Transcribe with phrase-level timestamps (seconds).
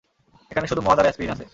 [0.51, 1.45] এখানে শুধু মদ আর অ্যাসপিরিন আছে।